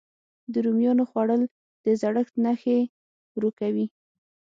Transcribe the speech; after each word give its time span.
د 0.53 0.53
رومیانو 0.65 1.03
خووړل 1.09 1.41
د 1.85 1.87
زړښت 2.01 2.35
نښې 2.43 2.79
ورو 3.35 3.49
کوي. 3.59 3.85